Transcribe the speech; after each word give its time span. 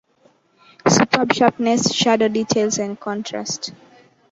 Superb 0.87 1.31
sharpness, 1.31 1.93
shadow 1.93 2.27
details 2.27 2.79
and 2.79 2.99
contrast. 2.99 3.71